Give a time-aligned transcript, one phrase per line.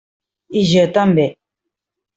[0.61, 1.29] I jo també.